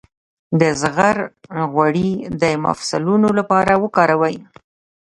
[0.59, 1.17] د زغر
[1.73, 2.11] غوړي
[2.41, 4.35] د مفصلونو لپاره وکاروئ